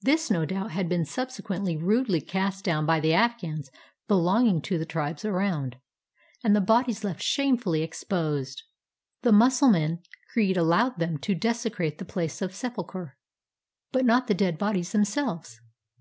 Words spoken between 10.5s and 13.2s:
allowing them to desecrate the place of sepulcher,